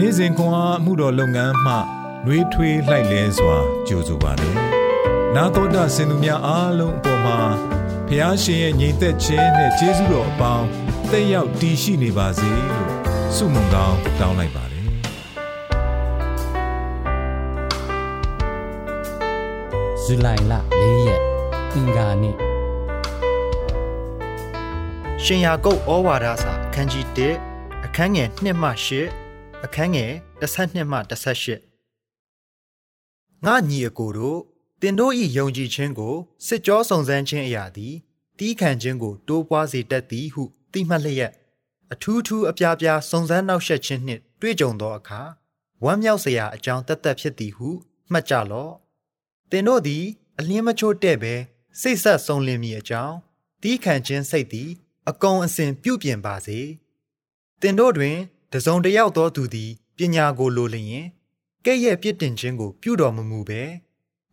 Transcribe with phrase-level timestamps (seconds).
[0.00, 1.74] နေ့စဉ်ခွန်အားမှုတော်လုပ်ငန်းမှ
[2.24, 3.56] နှွေးထွေးလှိုက်လဲစွာ
[3.88, 4.54] ကြိုဆိုပါတယ်။
[5.34, 7.38] နာတော်တာစင်သူများအားလုံးအပေါ်မှာ
[8.08, 10.66] ဖះရှင်ရဲ့ညီသက်ခြင်းနဲ့ကျေးဇူးတော်အပေါင်း
[11.10, 12.90] တက်ရောက်တည်ရှိနေပါစေလို့
[13.34, 14.86] ဆုမွန်ကောင်းတောင်းလိုက်ပါတယ်။
[20.02, 20.60] ဇူလိုင်လ၄
[21.06, 21.22] ရက်
[21.74, 22.36] အင်္ဂါနေ့
[25.24, 27.06] ရှင်ယာကုတ်ဩဝါဒစာအခန်းကြီး
[27.46, 29.27] 1အခန်းငယ်1မှ8
[29.64, 31.06] အခန်းငယ်12မှ18
[33.46, 34.40] ငါညီအကိုတို့
[34.80, 36.14] တင်တို့၏ယုံကြည်ခြင်းကို
[36.46, 37.94] စစ်ကြောစုံစမ်းခြင်းအရာသည်
[38.38, 41.32] တီးခံခြင်းကိုတိုးပွားစေတတ်သည်ဟုသိမှတ်လျက်
[41.92, 45.20] အထူးထူးအပြားပြားစုံစမ်းနောက်ဆက်ခြင်းနှင့်တွေ့ကြုံသောအခါ
[45.84, 47.68] ဝမ်းမြောက်စရာအကြောင်းတသက်ဖြစ်သည်ဟု
[48.12, 48.74] မှတ်ကြလော့
[49.50, 50.04] တင်တို့သည်
[50.38, 51.34] အလင်းမချို့တဲ့ပဲ
[51.80, 53.14] စိတ်ဆက်ဆုံးလင်းမိအကြောင်း
[53.62, 54.70] တီးခံခြင်းစိတ်သည်
[55.08, 56.60] အကုန်အစင်ပြုပြင်ပါစေ
[57.60, 58.16] တင်တို့တွင်
[58.52, 61.06] တစုံတယောက်သောသူသည်ပညာကိုလိုလျင်
[61.64, 63.62] ကဲ့ရဲ့ပြစ်တင်ခြင်းကို ပြုတော်မမူပဲ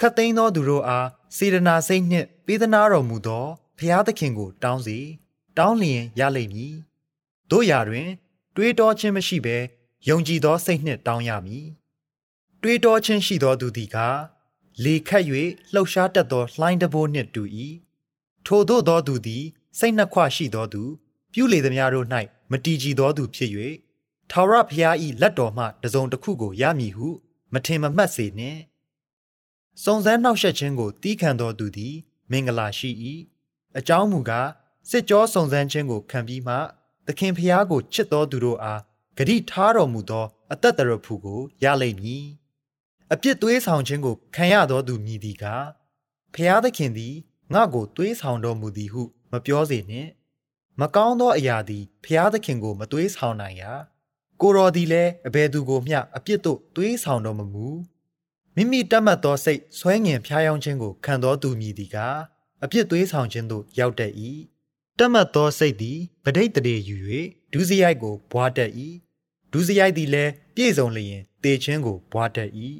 [0.00, 3.44] ခတ်သိမ်းသောသူတို့အားစေတနာစိတ်နှင့်ပေးသနာတော်မူသော
[3.78, 4.98] ဖျားသခင်ကို တောင်းစီ
[5.58, 6.74] တောင်းလျင်ရလိမ့်မည်
[7.50, 8.08] တို့ရာတွင်
[8.56, 9.56] တွေးတောခြင်းမရှိဘဲ
[10.08, 11.66] ယုံကြည်သောစိတ်နှင့်တောင်းရမည်
[12.62, 13.96] တွေးတောခြင်းရှိသောသူသည်က
[14.84, 15.24] လေခတ်၍
[15.72, 17.42] လှုပ်ရှားတတ်သောလှိုင်းတဘိုးနှင့်တူ၏
[18.46, 19.44] ထိုသို့သောသူသည်
[19.78, 20.82] စိတ်နှခွရှိသောသူ
[21.32, 22.06] ပြုလေသည်များတို့၌
[22.50, 23.50] မတည်ကြည်သောသူဖြစ်၍
[24.30, 27.08] ထာဝရဘုရား၏လက်တော်မှတစုံတစ်ခုကိုရမည်ဟု
[27.52, 28.60] မထင်မမှတ်စေနှင့်
[29.84, 31.94] စုံစမ်းနှောက်ယှက်ခြင်းကိုတီးခံတော်သူသည်
[32.30, 32.90] မင်္ဂလာရှိ၏
[33.78, 34.48] အကြောင်းမူကား
[34.90, 36.56] စစ်ကြောစုံစမ်းခြင်းကိုခံပြီးမှ
[37.06, 38.80] သခင်ဖျားကိုချစ်တော်သူတို့အား
[39.18, 42.24] ဂတိထားတော်မူသော အသက်တရဖူကိုရလိမ့်မည်
[43.12, 45.66] အပြစ်သွေးဆောင်ခြင်းကိုခံရတော်သူမြည်သည်ကား
[46.34, 47.14] ဖျားသခင်သည်
[47.54, 50.10] ငါ့ကိုသွေးဆောင်တော်မူသည်ဟု မပြောစေနှင့်
[50.80, 53.72] မကောင်းသောအရာသည်ဖျားသခင်ကို မသွေးဆောင်နိုင်ရာ
[54.40, 57.66] ကိုတော်သည်လည်းအဘယ်သူကိုမျှအပြစ်တို့သွေးဆောင်တော်မမူ
[58.54, 61.96] မိမိတတ်မှတ်သောစိတ်ဆွဲငင်ဖျားယောင်းခြင်းကိုခံတော်သူမည်သည်က
[62.64, 64.12] အပြစ်သွေးဆောင်ခြင်းသို့ရောက်တတ်၏
[64.98, 66.96] တတ်မှတ်သောစိတ်သည်ဗဒိတ်တရေယူ၍
[67.52, 68.70] ဒုစရိုက်ကိုဘွားတတ်၏
[69.52, 72.50] ဒုစရိုက်သည်လည်းပြည့်စုံလျင်တေခြင်းကိုဘွားတတ်၏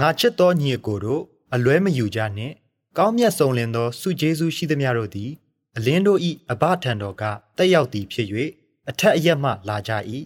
[0.00, 1.22] ငါချစ်သောညီကိုတို့
[1.54, 2.54] အလွဲမယူကြနှင့်
[2.98, 5.30] ကောင်းမြတ်ဆုံးလင်သောစုကျေးဇူးရှိသမျှတို့သည်
[5.76, 7.22] အလင်းတို့၏အဘထံတော်က
[7.56, 8.28] တက်ရောက်သည်ဖြစ်၍
[8.88, 9.92] အထက်အရက်မှလာကြ၏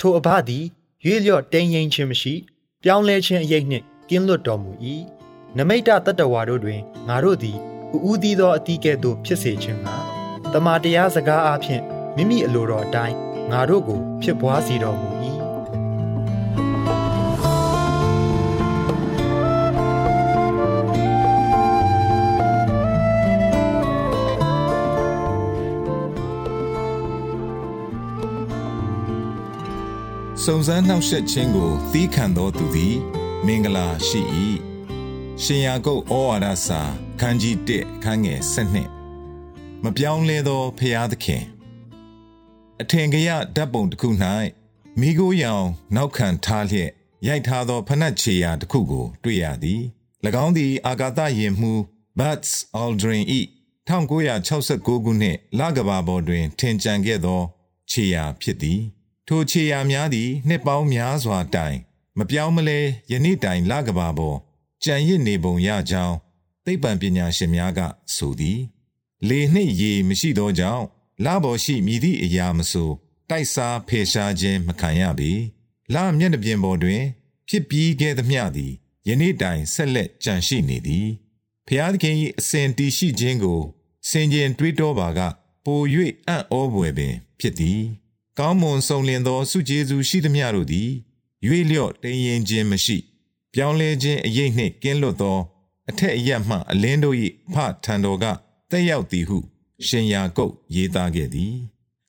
[0.00, 0.64] ထိုအဘသည်
[1.04, 2.34] ရွေ့လျော့တိမ်ရင်ခြင်းမရှိ
[2.82, 4.70] ပြောင်းလဲခြင်းအရေးနှင့်ကင်းလွတ်တော်မူ၏
[5.56, 7.56] နမိတ်တတတဝါတို့တွင်ငါတို့သည်
[7.94, 9.94] ဥဦးသီးသောအတီးကဲ့သို့ဖြစ်စေခြင်းဟာ
[10.52, 11.82] တမန်တရားစကားအားဖြင့်
[12.16, 13.16] မိမိအလိုတော်အတိုင်း
[13.50, 15.08] ငါတို့ကိုဖြစ်ပွားစေတော်မူ၏
[30.52, 32.96] စုံစမ်းနှောက်ယှက်ခြင်းကိုသီးခံသောသူသည်
[33.46, 34.20] မင်္ဂလာရှိ၏
[35.42, 36.80] ရှင်ယာကုတ်ဩဝါဒစာ
[37.20, 38.40] ခန်းကြီး1ခန်းငယ်
[39.14, 41.44] 7မပြောင်းလဲသောဖျားသခင်
[42.80, 44.08] အထင်ကရဓာတ်ပုံတစ်ခု၌
[45.00, 45.66] မိโกရောင်
[45.96, 46.90] နောက်ခံထားလျက်
[47.26, 49.82] ရိုက်ထားသောဖနက်ချေရာတစ်ခုကို တွေ့ရသည်၎
[50.44, 51.72] င်းသည်အာကာသယင်မှု
[52.18, 52.48] Buzz
[52.82, 53.22] Aldrin
[53.88, 57.40] ၏1969ခုနှစ်လကဘာပေါ်တွင် ထင်ကြံခဲ့သော
[57.90, 58.80] ခြေရာဖြစ်သည်
[59.32, 61.76] ထိုခြေရာများသည် နှစ်ပေါင်းများစွာတိုင်
[62.18, 62.78] မပြောင်းမလဲ
[63.10, 64.38] ယနေ့တိုင်လကဘာပေါ်
[64.84, 66.16] ကြံရစ်နေပုံရကြောင်း
[66.64, 67.80] သိပ္ပံပညာရှင်များက
[68.14, 68.60] ဆိုသည်
[69.28, 70.84] လေနှင့်ရေမရှိသောကြောင့်
[71.24, 72.90] လပေါ်ရှိမြည်သည့်အရာမဆို
[73.30, 75.30] တိုက်စားဖေရှားခြင်းမခံရပေ
[75.94, 77.02] လမျက်နှာပြင်ပေါ်တွင်
[77.48, 78.72] ဖြစ်ပြီးခဲ့သမျှသည်
[79.08, 81.08] ယနေ့တိုင်ဆက်လက်ကြံရှိနေသည်
[81.66, 83.60] ဖျားသခင်၏အစဉ်တည်ရှိခြင်းကို
[84.08, 85.20] စင်ကြင်တွေးတောပါက
[85.64, 85.80] ပို၍
[86.26, 87.80] အံ့ဩဖွယ်ပင် ဖြစ်သည်
[88.38, 90.90] ကောင်းမွန်ဆုံးလင်သောစုကျေးဇူးရှိသမျှတို့သည်
[91.46, 92.96] ရွေ့လျော့တိမ်ရင်ခြင်းမရှိ
[93.54, 95.38] ပြောင်းလဲခြင်းအရေးနှင့်ကင်းလွတ်သော
[95.88, 97.16] အထက်အရမှအလင်းတို့၏
[97.52, 97.54] ဖ
[97.84, 98.24] ထံတော်က
[98.70, 99.38] တက်ရောက်သည်ဟု
[99.86, 101.54] ရှင်ယာကုတ်ရေးသားခဲ့သည်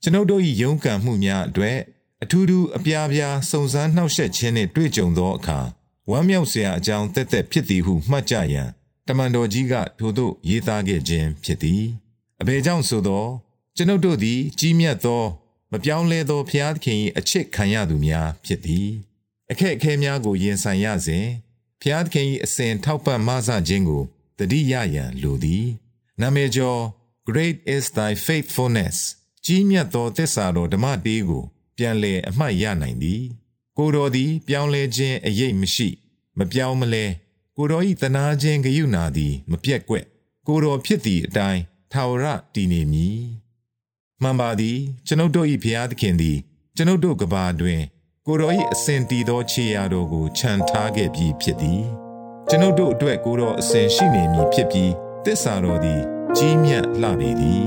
[0.01, 1.77] ကျွန်ုပ်တို့၏ယုံကံမှုများအတွက်
[2.23, 5.59] အထူးထူးအပြားပြားစုံစမ်းနှောက်ယှက်ခြင်းနှင့်တွေ့ကြုံသောအခါ
[6.09, 8.69] ဝမ်းမြောက်စရာအကြောင်းတက်တက်ဖြစ်သည်ဟုမှတ်ကြရန်
[9.07, 11.83] တမန်တော်ကြီးကထိုသို့ရေးသားခဲ့ခြင်းဖြစ်သည်
[12.41, 13.25] အဘယ်ကြောင့်ဆိုသော
[13.75, 15.23] ကျွန်ုပ်တို့သည် ကြီးမြတ်သော
[15.71, 18.89] မပြောင်းလဲသောဖျားသခင်၏အချစ်ခံရသူများဖြစ်သည်
[19.51, 21.27] အခက်အခဲများကိုရင်ဆိုင်ရစဉ်
[21.81, 24.03] ဖျားသခင်၏အစဉ်ထောက်ပံ့မဆခြင်းကို
[24.37, 25.67] တတိယရန်လိုသည်
[26.21, 26.81] နာမည်ကျော်
[27.27, 28.97] Great is thy faithfulness
[29.45, 31.43] ကြီးမြတ်သောသစ္စာတော်ဓမ္မတေးကို
[31.77, 33.21] ပြန်လည်အမှတ်ရနိုင်သည်
[33.77, 35.89] ကိုတော်သည် ပြောင်းလဲခြင်းအရေးမရှိ
[36.37, 37.05] မပြောင်းမလဲ
[37.57, 40.05] ကိုတော်၏တနာခြင်းဂယုဏသည် မပြက်ကွက်
[40.47, 43.21] ကိုတော်ဖြစ်သည့်အတိုင်းထာဝရတည်နေမည်
[44.23, 44.77] မှန်ပါသည်
[45.07, 46.37] ကျွန်ုပ်တို့၏ဘုရားသခင်သည်
[46.75, 47.81] ကျွန်ုပ်တို့ကဘာတွင်
[48.27, 51.83] ကိုတော်၏အစဉ်တည်သောခြေရာတော်ကိုခြံထားခဲ့ပြီးဖြစ်သည်
[52.49, 54.91] ကျွန်ုပ်တို့အတွက်ကိုတော်အစဉ်ရှိနေမည်ဖြစ်ပြီး
[55.25, 56.01] တစ္ဆာတော်သည်
[56.37, 57.65] ကြီးမြတ်လှပေသည်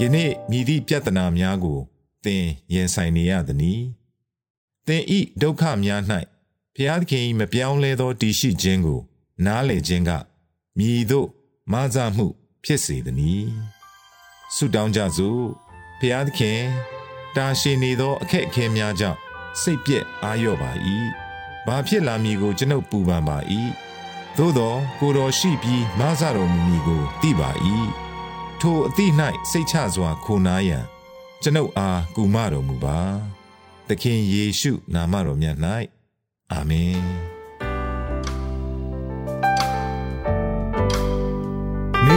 [0.00, 1.78] ယနေ့မြည်သည့်ပြဿနာများကို
[2.24, 2.44] သင်
[2.74, 3.80] ရင်ဆိုင်နေရသည်။
[4.86, 6.00] သင်ဤဒုက္ခများ၌
[6.74, 9.00] ဘုရားသခင်၏မပြောင်းလဲသောတည်ရှိခြင်းကို
[9.46, 10.10] နားလည်ခြင်းက
[10.78, 11.28] မြည်သို့
[11.72, 12.26] မဆမှု
[12.64, 13.48] ဖြစ်စေသည်။
[14.54, 15.42] ဆုတောင်းကြစို့
[15.98, 16.60] ဘုရားသခင်
[17.36, 19.18] တာရှိနေသောအခက်အခဲများကြောင့်
[19.60, 20.70] စိတ်ပြက်အာရော့ပါ၏။
[21.66, 23.38] ဘာဖြစ်လာမည်ကိုကျွန်ုပ်ပူပန်ပါ၏။
[24.36, 27.50] သို့သောကိုတော်ရှိပြီးမဆတော်မူမည်ကိုသိပါ၏။
[28.60, 29.14] ထိုအသည့်၌
[29.50, 30.84] စိတ်ချစွာခိုနားရန်
[31.42, 32.98] ကျွန်ုပ်အားကူမတော်မူပါ။
[33.88, 35.56] သခင်ယေရှုနာမတော်မြတ်၌
[36.52, 37.04] အာမင်။